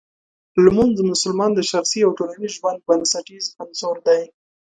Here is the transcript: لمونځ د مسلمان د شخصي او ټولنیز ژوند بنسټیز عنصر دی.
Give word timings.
لمونځ 0.63 0.91
د 0.95 0.99
مسلمان 1.11 1.51
د 1.55 1.59
شخصي 1.71 1.99
او 2.03 2.11
ټولنیز 2.17 2.53
ژوند 2.57 2.79
بنسټیز 2.87 3.45
عنصر 3.61 3.95
دی. 4.07 4.21